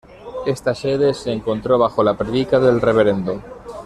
Esta 0.47 0.73
sede 0.73 1.13
se 1.13 1.31
encontró 1.31 1.77
bajo 1.77 2.03
la 2.03 2.17
predica 2.17 2.59
del 2.59 2.81
Rev. 2.81 3.39